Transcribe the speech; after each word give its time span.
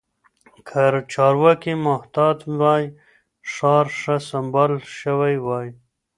که 0.67 0.83
چارواکي 1.11 1.73
محتاط 1.87 2.39
وای، 2.59 2.85
ښار 3.53 3.85
ښه 3.99 4.15
سمبال 4.29 4.71
شوی 4.99 5.35
وای. 5.45 5.69